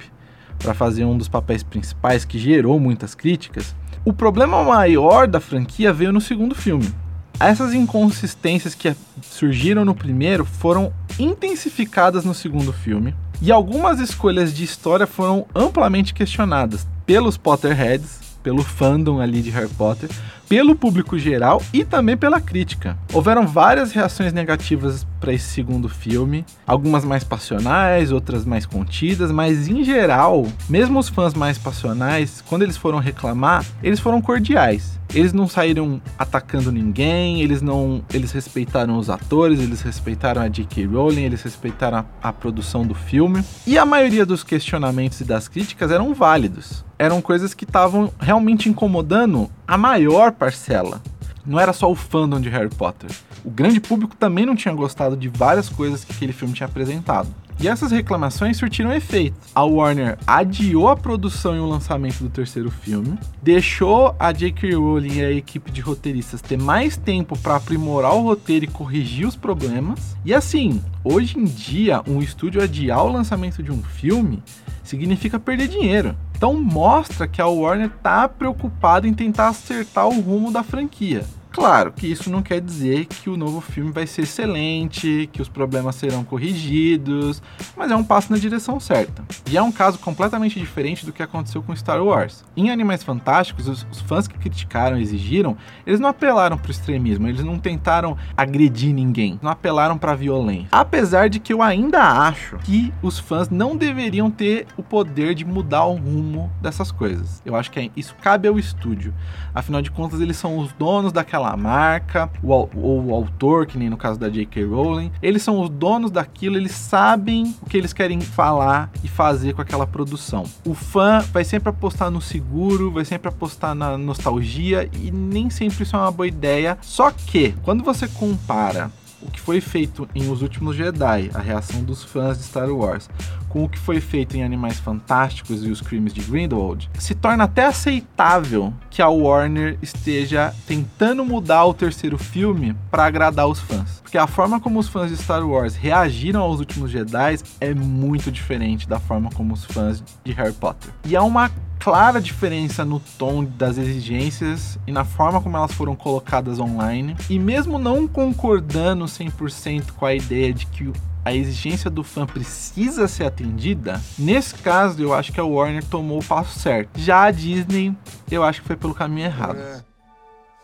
para 0.59 0.73
fazer 0.73 1.05
um 1.05 1.19
dos 1.19 1.29
papéis 1.29 1.63
principais 1.63 2.25
que 2.25 2.39
gerou 2.39 2.81
muitas 2.81 3.15
críticas, 3.15 3.77
o 4.03 4.15
problema 4.15 4.65
maior 4.65 5.29
da 5.29 5.41
franquia 5.41 5.93
veio 5.93 6.15
no 6.15 6.23
segundo 6.23 6.55
filme. 6.55 6.91
Essas 7.39 7.75
inconsistências 7.75 8.75
que 8.75 8.97
surgiram 9.21 9.85
no 9.85 9.95
primeiro 9.95 10.47
foram 10.47 10.91
intensificadas 11.19 12.25
no 12.25 12.33
segundo 12.33 12.73
filme, 12.73 13.15
e 13.43 13.51
algumas 13.51 14.01
escolhas 14.01 14.55
de 14.55 14.65
história 14.65 15.07
foram 15.07 15.47
amplamente 15.55 16.13
questionadas, 16.13 16.87
pelos 17.07 17.37
Potterheads, 17.37 18.21
pelo 18.43 18.63
fandom 18.63 19.21
ali 19.21 19.41
de 19.43 19.51
Harry 19.51 19.69
Potter, 19.69 20.11
pelo 20.51 20.75
público 20.75 21.17
geral 21.17 21.63
e 21.73 21.85
também 21.85 22.17
pela 22.17 22.41
crítica. 22.41 22.99
Houveram 23.13 23.47
várias 23.47 23.93
reações 23.93 24.33
negativas 24.33 25.07
para 25.21 25.33
esse 25.33 25.45
segundo 25.45 25.89
filme, 25.89 26.45
algumas 26.67 27.05
mais 27.05 27.23
passionais, 27.23 28.11
outras 28.11 28.45
mais 28.45 28.67
contidas, 28.67 29.31
mas 29.31 29.69
em 29.69 29.85
geral, 29.85 30.45
mesmo 30.69 30.99
os 30.99 31.09
fãs 31.09 31.35
mais 31.35 31.57
passionais, 31.57 32.43
quando 32.49 32.63
eles 32.63 32.77
foram 32.77 32.99
reclamar, 32.99 33.65
eles 33.81 34.01
foram 34.01 34.21
cordiais. 34.21 34.99
Eles 35.15 35.33
não 35.33 35.49
saíram 35.49 36.01
atacando 36.19 36.71
ninguém, 36.71 37.43
eles 37.43 37.61
não, 37.61 38.03
eles 38.13 38.31
respeitaram 38.31 38.97
os 38.97 39.11
atores, 39.11 39.59
eles 39.59 39.83
respeitaram 39.83 40.41
a 40.41 40.49
J.K. 40.49 40.87
Rowling, 40.87 41.23
eles 41.23 41.43
respeitaram 41.43 41.99
a, 41.99 42.29
a 42.29 42.33
produção 42.33 42.87
do 42.87 42.95
filme. 42.95 43.43
E 43.67 43.77
a 43.77 43.85
maioria 43.85 44.25
dos 44.25 44.45
questionamentos 44.45 45.21
e 45.21 45.25
das 45.25 45.49
críticas 45.49 45.91
eram 45.91 46.15
válidos. 46.15 46.85
Eram 46.97 47.21
coisas 47.21 47.55
que 47.55 47.65
estavam 47.65 48.13
realmente 48.21 48.69
incomodando 48.69 49.51
a 49.71 49.79
maior 49.79 50.33
parcela. 50.33 51.01
Não 51.47 51.61
era 51.61 51.73
só 51.73 51.89
o 51.89 51.95
fandom 51.95 52.41
de 52.41 52.49
Harry 52.49 52.69
Potter. 52.69 53.09
O 53.45 53.51
grande 53.51 53.81
público 53.81 54.17
também 54.17 54.45
não 54.45 54.57
tinha 54.57 54.75
gostado 54.75 55.17
de 55.17 55.29
várias 55.29 55.69
coisas 55.69 56.03
que 56.03 56.11
aquele 56.11 56.33
filme 56.33 56.53
tinha 56.53 56.67
apresentado. 56.67 57.29
E 57.61 57.69
essas 57.69 57.93
reclamações 57.93 58.57
surtiram 58.57 58.93
efeito. 58.93 59.37
A 59.55 59.63
Warner 59.63 60.19
adiou 60.27 60.89
a 60.89 60.97
produção 60.97 61.55
e 61.55 61.61
o 61.61 61.69
lançamento 61.69 62.19
do 62.19 62.29
terceiro 62.29 62.69
filme, 62.69 63.17
deixou 63.41 64.17
a 64.19 64.33
J.K. 64.33 64.75
Rowling 64.75 65.19
e 65.19 65.25
a 65.25 65.31
equipe 65.31 65.71
de 65.71 65.81
roteiristas 65.81 66.43
ter 66.43 66.59
mais 66.59 66.97
tempo 66.97 67.39
para 67.39 67.55
aprimorar 67.55 68.15
o 68.15 68.23
roteiro 68.23 68.65
e 68.65 68.69
corrigir 68.69 69.25
os 69.25 69.37
problemas. 69.37 70.17
E 70.25 70.35
assim, 70.35 70.83
hoje 71.05 71.39
em 71.39 71.45
dia, 71.45 72.03
um 72.09 72.21
estúdio 72.21 72.61
adiar 72.61 73.05
o 73.05 73.13
lançamento 73.13 73.63
de 73.63 73.71
um 73.71 73.81
filme 73.85 74.43
significa 74.83 75.39
perder 75.39 75.69
dinheiro. 75.69 76.17
Então 76.37 76.55
mostra 76.55 77.29
que 77.29 77.41
a 77.41 77.47
Warner 77.47 77.91
está 77.95 78.29
preocupada 78.29 79.07
em 79.07 79.15
tentar 79.15 79.49
acertar 79.49 80.09
o 80.09 80.21
rumo 80.21 80.51
da 80.51 80.63
franquia. 80.63 81.25
Claro 81.51 81.93
que 81.93 82.07
isso 82.07 82.31
não 82.31 82.43
quer 82.43 82.61
dizer 82.61 83.07
que 83.07 83.29
o 83.29 83.37
novo 83.37 83.61
filme 83.61 83.91
vai 83.91 84.07
ser 84.07 84.23
excelente, 84.23 85.29
que 85.33 85.43
os 85.43 85.49
problemas 85.49 85.97
serão 85.97 86.23
corrigidos, 86.23 87.43
mas 87.77 87.91
é 87.91 87.97
um 87.97 88.05
passo 88.05 88.33
na 88.33 88.39
direção 88.39 88.79
certa. 88.79 89.25
E 89.51 89.57
é 89.57 89.63
um 89.63 89.73
caso 89.73 89.99
completamente 89.99 90.59
diferente 90.59 91.05
do 91.05 91.13
que 91.13 91.23
aconteceu 91.23 91.63
com 91.63 91.75
Star 91.75 92.03
Wars. 92.03 92.45
Em 92.57 92.71
Animais 92.71 93.03
Fantásticos, 93.03 93.67
os, 93.67 94.01
fãs 94.07 94.27
que 94.27 94.39
criticaram 94.39 94.99
e 94.99 95.03
exigiram, 95.03 95.57
eles 95.87 96.01
não 96.01 96.09
apelaram 96.09 96.57
para 96.57 96.69
o 96.69 96.71
extremismo, 96.71 97.29
eles 97.29 97.45
não 97.45 97.59
tentaram 97.59 98.17
agredir 98.37 98.95
ninguém, 98.95 99.39
não 99.43 99.51
apelaram 99.51 99.99
para 99.99 100.13
a 100.13 100.17
violência. 100.17 100.69
Apesar 100.73 101.29
de 101.29 101.41
que 101.41 101.53
eu 101.53 101.63
ainda 101.63 102.01
acho 102.01 102.57
que 102.59 102.93
os 103.03 103.19
fãs 103.19 103.51
não 103.51 103.77
deveriam 103.77 104.31
ter 104.31 104.67
o 104.77 104.83
poder 104.83 105.35
de 105.35 105.45
mudar 105.45 105.85
o 105.85 105.95
rumo 105.95 106.51
dessas 106.63 106.91
coisas. 106.93 107.43
Eu 107.45 107.57
acho 107.57 107.71
que 107.71 107.81
é, 107.81 107.91
isso 107.97 108.15
cabe 108.23 108.49
ao 108.49 108.59
estúdio. 108.59 109.13
Afinal 109.55 109.83
de 109.83 109.91
contas, 109.91 110.21
eles 110.21 110.37
são 110.37 110.59
os 110.59 110.73
donos 110.73 111.13
daquela 111.13 111.40
aquela 111.41 111.57
marca, 111.57 112.31
o, 112.43 112.69
o 112.75 113.15
autor, 113.15 113.67
que 113.67 113.79
nem 113.79 113.89
no 113.89 113.97
caso 113.97 114.19
da 114.19 114.29
J.K. 114.29 114.65
Rowling, 114.65 115.11
eles 115.23 115.43
são 115.43 115.61
os 115.61 115.69
donos 115.69 116.11
daquilo, 116.11 116.57
eles 116.57 116.73
sabem 116.73 117.55
o 117.63 117.67
que 117.67 117.77
eles 117.77 117.93
querem 117.93 118.21
falar 118.21 118.91
e 119.03 119.09
fazer 119.09 119.55
com 119.55 119.63
aquela 119.63 119.87
produção. 119.87 120.45
O 120.65 120.75
fã 120.75 121.21
vai 121.33 121.45
sempre 121.45 121.71
apostar 121.71 122.11
no 122.11 122.21
seguro, 122.21 122.91
vai 122.91 123.05
sempre 123.05 123.29
apostar 123.29 123.75
na 123.75 123.97
nostalgia 123.97 124.89
e 124.93 125.11
nem 125.11 125.51
sempre 125.51 125.83
isso 125.83 125.97
é 125.97 125.99
uma 125.99 126.11
boa 126.11 126.27
ideia. 126.27 126.79
Só 126.83 127.11
que, 127.11 127.55
quando 127.63 127.83
você 127.83 128.07
compara 128.07 128.91
o 129.23 129.31
que 129.31 129.41
foi 129.41 129.61
feito 129.61 130.09
em 130.15 130.31
Os 130.31 130.43
Últimos 130.43 130.77
Jedi, 130.77 131.31
a 131.35 131.41
reação 131.41 131.83
dos 131.83 132.03
fãs 132.03 132.39
de 132.39 132.45
Star 132.45 132.71
Wars, 132.71 133.09
com 133.51 133.65
o 133.65 133.69
que 133.69 133.79
foi 133.79 134.01
feito 134.01 134.37
em 134.37 134.43
Animais 134.43 134.79
Fantásticos 134.79 135.67
e 135.67 135.71
os 135.71 135.83
Crimes 135.83 136.15
de 136.15 136.23
Grindelwald, 136.23 136.89
se 136.99 137.15
torna 137.15 137.45
até 137.45 137.67
aceitável 137.67 138.73
que 138.89 139.03
a 139.03 139.09
Warner 139.09 139.77
esteja 139.83 140.55
tentando 140.67 141.25
mudar 141.25 141.67
o 141.67 141.75
terceiro 141.75 142.17
filme 142.17 142.75
para 142.91 143.05
agradar 143.05 143.47
os 143.47 143.61
fãs. 143.61 144.01
Porque 144.01 144.17
a 144.17 144.27
forma 144.27 144.59
como 144.61 144.79
os 144.79 144.89
fãs 144.89 145.11
de 145.11 145.17
Star 145.17 145.47
Wars 145.47 145.75
reagiram 145.75 146.41
aos 146.41 146.61
Últimos 146.61 146.91
Jedi 146.91 147.39
é 147.61 147.75
muito 147.75 148.31
diferente 148.33 148.89
da 148.89 148.99
forma 148.99 149.31
como 149.31 149.53
os 149.53 149.65
fãs 149.65 150.03
de 150.25 150.33
Harry 150.33 150.55
Potter. 150.55 150.91
E 151.05 151.17
é 151.17 151.21
uma 151.21 151.51
clara 151.81 152.21
diferença 152.21 152.85
no 152.85 153.01
tom 153.19 153.43
das 153.43 153.79
exigências 153.79 154.79
e 154.87 154.93
na 154.93 155.05
forma 155.05 155.41
como 155.41 155.57
elas 155.57 155.73
foram 155.73 155.97
colocadas 155.97 156.61
online. 156.61 157.17
E 157.29 157.39
mesmo 157.39 157.79
não 157.79 158.07
concordando 158.07 159.07
100% 159.07 159.93
com 159.93 160.07
a 160.07 160.15
ideia 160.15 160.53
de 160.53 160.67
que 160.67 160.93
a 161.25 161.35
exigência 161.35 161.91
do 161.91 162.03
fã 162.03 162.27
precisa 162.27 163.07
ser 163.07 163.25
atendida, 163.25 164.01
nesse 164.19 164.55
caso 164.55 165.03
eu 165.03 165.13
acho 165.13 165.33
que 165.33 165.41
a 165.41 165.45
Warner 165.45 165.85
tomou 165.85 166.21
o 166.21 166.25
passo 166.25 166.59
certo. 166.59 166.99
Já 166.99 167.25
a 167.25 167.31
Disney, 167.31 167.97
eu 168.31 168.43
acho 168.43 168.63
que 168.63 168.67
foi 168.67 168.77
pelo 168.77 168.95
caminho 168.95 169.27
errado. 169.27 169.57
Uh, 169.57 169.85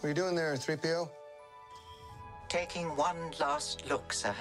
what 0.03 0.05
are 0.05 0.09
you 0.09 0.15
doing 0.15 0.35
there, 0.35 0.57
3PO? 0.57 1.09
Taking 2.49 2.87
one 2.97 3.19
last 3.39 3.85
look, 3.89 4.15
sir. 4.15 4.35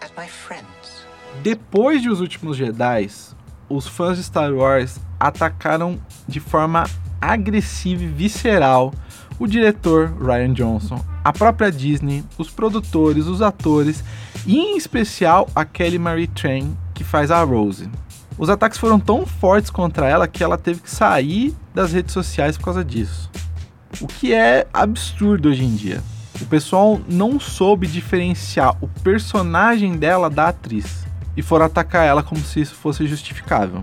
At 0.00 0.10
my 0.16 0.26
friends. 0.26 1.06
Depois 1.42 2.02
de 2.02 2.08
Os 2.08 2.20
Últimos 2.20 2.56
Jedi, 2.56 3.08
os 3.68 3.86
fãs 3.86 4.16
de 4.16 4.24
Star 4.24 4.52
Wars 4.52 4.98
atacaram 5.18 6.00
de 6.26 6.40
forma 6.40 6.84
agressiva 7.20 8.02
e 8.02 8.08
visceral 8.08 8.92
o 9.40 9.46
diretor 9.46 10.12
Ryan 10.20 10.52
Johnson, 10.52 11.02
a 11.24 11.32
própria 11.32 11.72
Disney, 11.72 12.22
os 12.36 12.50
produtores, 12.50 13.26
os 13.26 13.40
atores 13.40 14.04
e 14.46 14.58
em 14.58 14.76
especial 14.76 15.48
a 15.54 15.64
Kelly 15.64 15.98
Marie 15.98 16.26
Tran, 16.26 16.72
que 16.92 17.02
faz 17.02 17.30
a 17.30 17.42
Rose. 17.42 17.90
Os 18.38 18.50
ataques 18.50 18.78
foram 18.78 19.00
tão 19.00 19.24
fortes 19.24 19.70
contra 19.70 20.06
ela 20.06 20.28
que 20.28 20.44
ela 20.44 20.58
teve 20.58 20.80
que 20.82 20.90
sair 20.90 21.54
das 21.74 21.92
redes 21.92 22.12
sociais 22.12 22.58
por 22.58 22.66
causa 22.66 22.84
disso. 22.84 23.30
O 23.98 24.06
que 24.06 24.34
é 24.34 24.66
absurdo 24.72 25.48
hoje 25.48 25.64
em 25.64 25.74
dia. 25.74 26.02
O 26.40 26.46
pessoal 26.46 27.00
não 27.08 27.40
soube 27.40 27.86
diferenciar 27.86 28.76
o 28.80 28.88
personagem 28.88 29.96
dela 29.96 30.28
da 30.28 30.48
atriz 30.48 31.06
e 31.36 31.42
foram 31.42 31.64
atacar 31.64 32.06
ela 32.06 32.22
como 32.22 32.40
se 32.40 32.60
isso 32.60 32.74
fosse 32.74 33.06
justificável. 33.06 33.80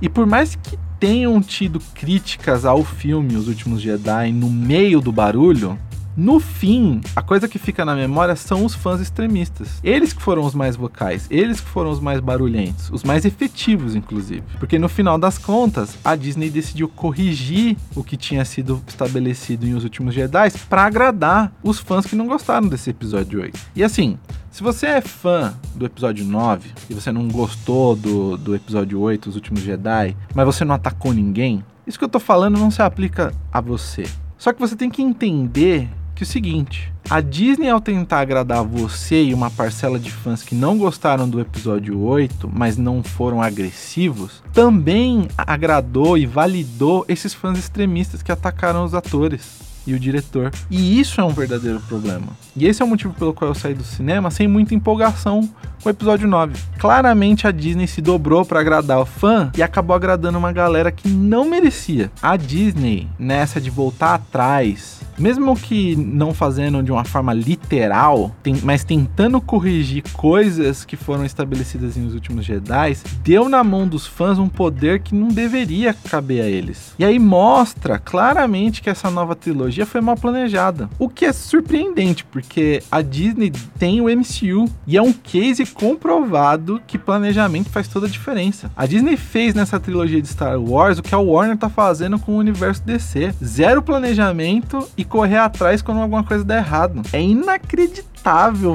E 0.00 0.08
por 0.08 0.26
mais 0.26 0.54
que 0.54 0.78
tenham 1.00 1.40
tido 1.40 1.80
críticas 1.94 2.66
ao 2.66 2.84
filme 2.84 3.34
Os 3.34 3.48
Últimos 3.48 3.80
Jedi 3.80 4.30
no 4.32 4.50
meio 4.50 5.00
do 5.00 5.10
barulho, 5.10 5.78
no 6.20 6.38
fim, 6.38 7.00
a 7.16 7.22
coisa 7.22 7.48
que 7.48 7.58
fica 7.58 7.82
na 7.82 7.94
memória 7.94 8.36
são 8.36 8.62
os 8.66 8.74
fãs 8.74 9.00
extremistas. 9.00 9.80
Eles 9.82 10.12
que 10.12 10.20
foram 10.20 10.44
os 10.44 10.54
mais 10.54 10.76
vocais, 10.76 11.26
eles 11.30 11.62
que 11.62 11.66
foram 11.66 11.90
os 11.90 11.98
mais 11.98 12.20
barulhentos, 12.20 12.90
os 12.90 13.02
mais 13.02 13.24
efetivos, 13.24 13.94
inclusive. 13.94 14.42
Porque 14.58 14.78
no 14.78 14.86
final 14.86 15.18
das 15.18 15.38
contas, 15.38 15.96
a 16.04 16.14
Disney 16.14 16.50
decidiu 16.50 16.90
corrigir 16.90 17.74
o 17.96 18.04
que 18.04 18.18
tinha 18.18 18.44
sido 18.44 18.82
estabelecido 18.86 19.66
em 19.66 19.72
Os 19.72 19.82
Últimos 19.82 20.14
Jedi 20.14 20.50
para 20.68 20.84
agradar 20.84 21.54
os 21.62 21.78
fãs 21.78 22.04
que 22.04 22.14
não 22.14 22.26
gostaram 22.26 22.68
desse 22.68 22.90
episódio 22.90 23.40
8. 23.40 23.58
E 23.74 23.82
assim, 23.82 24.18
se 24.50 24.62
você 24.62 24.88
é 24.88 25.00
fã 25.00 25.54
do 25.74 25.86
episódio 25.86 26.26
9 26.26 26.68
e 26.90 26.92
você 26.92 27.10
não 27.10 27.28
gostou 27.28 27.96
do, 27.96 28.36
do 28.36 28.54
episódio 28.54 29.00
8, 29.00 29.30
Os 29.30 29.36
Últimos 29.36 29.62
Jedi, 29.62 30.14
mas 30.34 30.44
você 30.44 30.66
não 30.66 30.74
atacou 30.74 31.14
ninguém, 31.14 31.64
isso 31.86 31.98
que 31.98 32.04
eu 32.04 32.10
tô 32.10 32.20
falando 32.20 32.58
não 32.58 32.70
se 32.70 32.82
aplica 32.82 33.32
a 33.50 33.58
você. 33.62 34.04
Só 34.36 34.52
que 34.52 34.60
você 34.60 34.74
tem 34.74 34.90
que 34.90 35.02
entender 35.02 35.88
que 36.20 36.24
o 36.24 36.26
seguinte: 36.26 36.92
a 37.08 37.22
Disney, 37.22 37.70
ao 37.70 37.80
tentar 37.80 38.20
agradar 38.20 38.62
você 38.62 39.24
e 39.24 39.32
uma 39.32 39.50
parcela 39.50 39.98
de 39.98 40.10
fãs 40.10 40.42
que 40.42 40.54
não 40.54 40.76
gostaram 40.76 41.26
do 41.26 41.40
episódio 41.40 41.98
8, 41.98 42.50
mas 42.52 42.76
não 42.76 43.02
foram 43.02 43.40
agressivos, 43.40 44.42
também 44.52 45.26
agradou 45.36 46.18
e 46.18 46.26
validou 46.26 47.06
esses 47.08 47.32
fãs 47.32 47.58
extremistas 47.58 48.22
que 48.22 48.30
atacaram 48.30 48.84
os 48.84 48.94
atores 48.94 49.69
e 49.86 49.94
o 49.94 49.98
diretor. 49.98 50.50
E 50.70 51.00
isso 51.00 51.20
é 51.20 51.24
um 51.24 51.30
verdadeiro 51.30 51.80
problema. 51.80 52.28
E 52.56 52.66
esse 52.66 52.82
é 52.82 52.84
o 52.84 52.88
motivo 52.88 53.14
pelo 53.14 53.34
qual 53.34 53.50
eu 53.50 53.54
saí 53.54 53.74
do 53.74 53.84
cinema 53.84 54.30
sem 54.30 54.46
muita 54.46 54.74
empolgação 54.74 55.48
com 55.82 55.88
o 55.88 55.92
episódio 55.92 56.28
9. 56.28 56.54
Claramente 56.78 57.46
a 57.46 57.50
Disney 57.50 57.86
se 57.86 58.00
dobrou 58.00 58.44
para 58.44 58.60
agradar 58.60 59.00
o 59.00 59.06
fã 59.06 59.50
e 59.56 59.62
acabou 59.62 59.96
agradando 59.96 60.38
uma 60.38 60.52
galera 60.52 60.92
que 60.92 61.08
não 61.08 61.48
merecia. 61.48 62.10
A 62.22 62.36
Disney, 62.36 63.08
nessa 63.18 63.60
de 63.60 63.70
voltar 63.70 64.14
atrás, 64.14 65.00
mesmo 65.18 65.54
que 65.54 65.96
não 65.96 66.32
fazendo 66.32 66.82
de 66.82 66.90
uma 66.90 67.04
forma 67.04 67.32
literal, 67.32 68.34
tem, 68.42 68.56
mas 68.62 68.84
tentando 68.84 69.40
corrigir 69.40 70.02
coisas 70.12 70.84
que 70.84 70.96
foram 70.96 71.24
estabelecidas 71.24 71.96
em 71.96 72.06
Os 72.06 72.14
Últimos 72.14 72.44
Jedi, 72.44 72.96
deu 73.22 73.48
na 73.48 73.62
mão 73.62 73.86
dos 73.86 74.06
fãs 74.06 74.38
um 74.38 74.48
poder 74.48 75.00
que 75.00 75.14
não 75.14 75.28
deveria 75.28 75.94
caber 75.94 76.42
a 76.42 76.48
eles. 76.48 76.94
E 76.98 77.04
aí 77.04 77.18
mostra 77.18 77.98
claramente 77.98 78.80
que 78.80 78.90
essa 78.90 79.10
nova 79.10 79.36
trilogia 79.36 79.69
foi 79.86 80.00
mal 80.00 80.16
planejada. 80.16 80.88
O 80.98 81.08
que 81.08 81.24
é 81.24 81.32
surpreendente, 81.32 82.24
porque 82.24 82.82
a 82.90 83.02
Disney 83.02 83.52
tem 83.78 84.00
o 84.00 84.04
MCU 84.04 84.70
e 84.86 84.96
é 84.96 85.02
um 85.02 85.12
case 85.12 85.64
comprovado 85.66 86.80
que 86.86 86.98
planejamento 86.98 87.70
faz 87.70 87.88
toda 87.88 88.06
a 88.06 88.10
diferença. 88.10 88.70
A 88.76 88.86
Disney 88.86 89.16
fez 89.16 89.54
nessa 89.54 89.78
trilogia 89.78 90.20
de 90.20 90.28
Star 90.28 90.60
Wars 90.60 90.98
o 90.98 91.02
que 91.02 91.14
a 91.14 91.18
Warner 91.18 91.56
tá 91.56 91.68
fazendo 91.68 92.18
com 92.18 92.32
o 92.32 92.38
universo 92.38 92.82
DC. 92.84 93.34
Zero 93.42 93.82
planejamento 93.82 94.86
e 94.96 95.04
correr 95.04 95.38
atrás 95.38 95.82
quando 95.82 96.00
alguma 96.00 96.24
coisa 96.24 96.44
der 96.44 96.58
errado. 96.58 97.02
É 97.12 97.20
inacreditável 97.20 98.09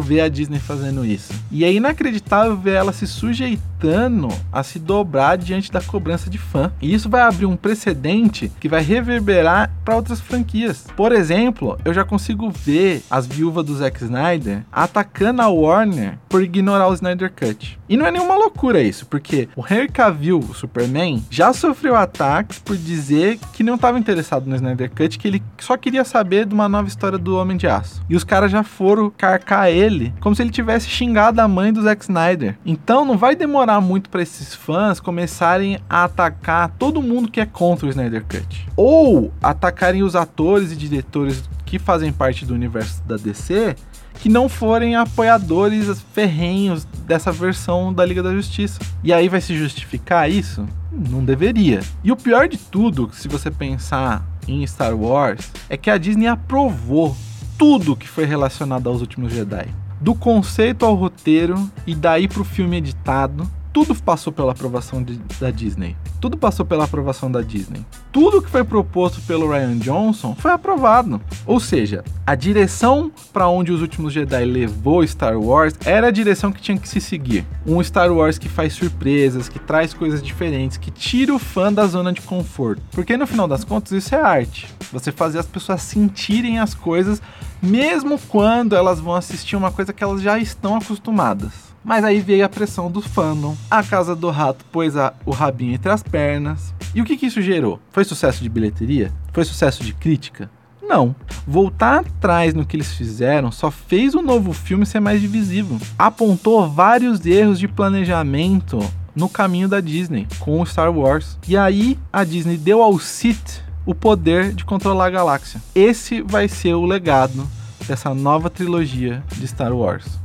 ver 0.01 0.21
a 0.21 0.29
Disney 0.29 0.59
fazendo 0.59 1.05
isso. 1.05 1.33
E 1.51 1.63
é 1.63 1.71
inacreditável 1.71 2.55
ver 2.57 2.73
ela 2.73 2.91
se 2.91 3.07
sujeitando 3.07 4.29
a 4.51 4.63
se 4.63 4.79
dobrar 4.79 5.37
diante 5.37 5.71
da 5.71 5.81
cobrança 5.81 6.29
de 6.29 6.37
fã. 6.37 6.71
E 6.81 6.93
isso 6.93 7.09
vai 7.09 7.21
abrir 7.21 7.45
um 7.45 7.55
precedente 7.55 8.51
que 8.59 8.67
vai 8.67 8.81
reverberar 8.81 9.71
para 9.83 9.95
outras 9.95 10.19
franquias. 10.19 10.87
Por 10.95 11.11
exemplo, 11.11 11.77
eu 11.85 11.93
já 11.93 12.03
consigo 12.03 12.49
ver 12.49 13.03
as 13.09 13.27
viúvas 13.27 13.65
do 13.65 13.75
Zack 13.75 14.03
Snyder 14.03 14.63
atacando 14.71 15.41
a 15.41 15.47
Warner 15.47 16.17
por 16.27 16.43
ignorar 16.43 16.87
o 16.87 16.93
Snyder 16.93 17.31
Cut. 17.31 17.79
E 17.87 17.95
não 17.95 18.05
é 18.05 18.11
nenhuma 18.11 18.35
loucura 18.35 18.81
isso, 18.81 19.05
porque 19.05 19.47
o 19.55 19.61
Henry 19.61 19.89
Cavill, 19.89 20.39
o 20.39 20.53
Superman, 20.55 21.23
já 21.29 21.53
sofreu 21.53 21.95
ataques 21.95 22.57
por 22.57 22.75
dizer 22.75 23.37
que 23.53 23.63
não 23.63 23.75
estava 23.75 23.99
interessado 23.99 24.47
no 24.47 24.55
Snyder 24.55 24.89
Cut, 24.89 25.19
que 25.19 25.27
ele 25.27 25.43
só 25.59 25.77
queria 25.77 26.03
saber 26.03 26.45
de 26.45 26.53
uma 26.53 26.67
nova 26.67 26.87
história 26.87 27.17
do 27.17 27.37
Homem 27.37 27.57
de 27.57 27.67
Aço. 27.67 28.01
E 28.09 28.15
os 28.15 28.23
caras 28.23 28.51
já 28.51 28.63
foram 28.63 29.11
carcar 29.35 29.69
ele 29.69 30.13
como 30.19 30.35
se 30.35 30.41
ele 30.41 30.49
tivesse 30.49 30.89
xingado 30.89 31.41
a 31.41 31.47
mãe 31.47 31.71
do 31.71 31.81
Zack 31.81 32.03
Snyder. 32.03 32.57
Então 32.65 33.05
não 33.05 33.17
vai 33.17 33.35
demorar 33.35 33.81
muito 33.81 34.09
para 34.09 34.21
esses 34.21 34.53
fãs 34.53 34.99
começarem 34.99 35.79
a 35.89 36.05
atacar 36.05 36.69
todo 36.79 37.01
mundo 37.01 37.29
que 37.29 37.41
é 37.41 37.45
contra 37.45 37.85
o 37.85 37.89
Snyder 37.89 38.23
Cut. 38.23 38.67
Ou 38.75 39.31
atacarem 39.41 40.03
os 40.03 40.15
atores 40.15 40.71
e 40.71 40.75
diretores 40.75 41.43
que 41.65 41.79
fazem 41.79 42.11
parte 42.11 42.45
do 42.45 42.53
universo 42.53 43.03
da 43.03 43.17
DC 43.17 43.75
que 44.19 44.29
não 44.29 44.47
forem 44.47 44.95
apoiadores 44.95 46.01
ferrenhos 46.13 46.85
dessa 47.05 47.31
versão 47.33 47.93
da 47.93 48.05
Liga 48.05 48.23
da 48.23 48.33
Justiça. 48.33 48.79
E 49.03 49.11
aí 49.11 49.27
vai 49.27 49.41
se 49.41 49.57
justificar 49.57 50.31
isso? 50.31 50.65
Não 50.89 51.23
deveria. 51.23 51.81
E 52.01 52.11
o 52.11 52.15
pior 52.15 52.47
de 52.47 52.57
tudo, 52.57 53.09
se 53.11 53.27
você 53.27 53.51
pensar 53.51 54.25
em 54.47 54.65
Star 54.65 54.95
Wars, 54.95 55.51
é 55.69 55.75
que 55.75 55.89
a 55.89 55.97
Disney 55.97 56.27
aprovou 56.27 57.15
tudo 57.57 57.95
que 57.95 58.07
foi 58.07 58.25
relacionado 58.25 58.89
aos 58.89 59.01
últimos 59.01 59.33
Jedi. 59.33 59.67
Do 60.00 60.13
conceito 60.13 60.85
ao 60.85 60.95
roteiro 60.95 61.69
e 61.88 61.95
daí 61.95 62.27
pro 62.27 62.43
filme 62.43 62.77
editado, 62.77 63.50
tudo 63.75 63.94
passou 63.94 64.32
pela 64.32 64.53
aprovação 64.53 65.03
de, 65.03 65.20
da 65.38 65.51
Disney. 65.51 65.98
Tudo 66.22 66.38
passou 66.38 66.65
pela 66.65 66.86
aprovação 66.86 67.29
da 67.29 67.41
Disney. 67.41 67.86
Tudo 68.10 68.41
que 68.41 68.50
foi 68.50 68.63
proposto 68.63 69.20
pelo 69.24 69.50
Ryan 69.50 69.77
Johnson 69.79 70.34
foi 70.34 70.51
aprovado. 70.51 71.20
Ou 71.46 71.60
seja, 71.60 72.01
a 72.25 72.36
direção 72.36 73.12
para 73.34 73.50
onde 73.50 73.74
os 73.74 73.82
últimos 73.82 74.13
Jedi 74.13 74.46
levou 74.46 75.05
Star 75.05 75.38
Wars 75.38 75.74
era 75.84 76.08
a 76.08 76.12
direção 76.12 76.53
que 76.53 76.62
tinha 76.62 76.77
que 76.77 76.88
se 76.88 77.01
seguir. 77.01 77.46
Um 77.67 77.84
Star 77.84 78.10
Wars 78.13 78.38
que 78.38 78.48
faz 78.48 78.72
surpresas, 78.72 79.50
que 79.50 79.60
traz 79.60 79.94
coisas 79.94 80.24
diferentes, 80.24 80.77
que 80.77 80.89
tira 80.89 81.36
o 81.36 81.38
fã 81.38 81.72
da 81.72 81.86
zona 81.86 82.13
de 82.13 82.22
conforto. 82.22 82.82
Porque 82.91 83.17
no 83.17 83.27
final 83.27 83.46
das 83.46 83.65
contas 83.65 83.91
isso 83.91 84.15
é 84.15 84.22
arte. 84.22 84.74
Você 84.94 85.12
fazer 85.12 85.39
as 85.39 85.48
pessoas 85.48 85.82
sentirem 85.82 86.60
as 86.60 86.74
coisas 86.74 87.22
mesmo 87.62 88.17
quando 88.29 88.74
elas 88.74 89.01
vão 89.01 89.15
assistir 89.15 89.58
uma 89.58 89.72
coisa 89.72 89.91
que 89.91 90.01
elas 90.01 90.22
já 90.22 90.39
estão 90.39 90.77
acostumadas. 90.77 91.64
Mas 91.85 92.03
aí 92.03 92.19
veio 92.19 92.43
a 92.43 92.49
pressão 92.49 92.89
do 92.89 92.99
fandom. 92.99 93.55
A 93.69 93.83
Casa 93.83 94.15
do 94.15 94.31
Rato 94.31 94.65
pôs 94.71 94.97
a, 94.97 95.13
o 95.23 95.29
rabinho 95.29 95.75
entre 95.75 95.91
as 95.91 96.01
pernas. 96.01 96.73
E 96.95 97.01
o 97.01 97.05
que, 97.05 97.15
que 97.15 97.27
isso 97.27 97.43
gerou? 97.43 97.79
Foi 97.91 98.03
sucesso 98.03 98.41
de 98.41 98.49
bilheteria? 98.49 99.13
Foi 99.31 99.45
sucesso 99.45 99.83
de 99.83 99.93
crítica? 99.93 100.49
Não. 100.81 101.15
Voltar 101.45 101.99
atrás 101.99 102.55
no 102.55 102.65
que 102.65 102.75
eles 102.75 102.91
fizeram 102.91 103.51
só 103.51 103.69
fez 103.69 104.15
o 104.15 104.23
novo 104.23 104.51
filme 104.51 104.83
ser 104.83 104.99
mais 104.99 105.21
divisível. 105.21 105.77
Apontou 105.97 106.67
vários 106.67 107.23
erros 107.23 107.59
de 107.59 107.67
planejamento 107.67 108.79
no 109.15 109.29
caminho 109.29 109.67
da 109.67 109.79
Disney 109.79 110.27
com 110.39 110.59
o 110.59 110.65
Star 110.65 110.91
Wars. 110.91 111.37
E 111.47 111.55
aí 111.55 111.99
a 112.11 112.23
Disney 112.23 112.57
deu 112.57 112.81
ao 112.81 112.97
Sith 112.97 113.63
o 113.85 113.93
poder 113.93 114.53
de 114.53 114.65
controlar 114.65 115.05
a 115.05 115.11
galáxia. 115.11 115.61
Esse 115.75 116.23
vai 116.23 116.47
ser 116.47 116.73
o 116.73 116.85
legado 116.85 117.47
dessa 117.87 118.11
nova 118.15 118.49
trilogia 118.49 119.23
de 119.37 119.47
Star 119.47 119.71
Wars. 119.71 120.25